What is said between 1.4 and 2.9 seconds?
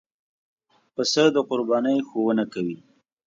قربانۍ ښوونه کوي.